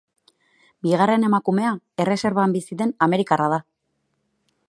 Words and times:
Bigarren 0.87 1.27
emakumea 1.27 1.73
erreserban 2.05 2.57
bizi 2.57 2.79
den 2.81 2.95
amerikarra 3.09 3.53
da. 3.57 3.63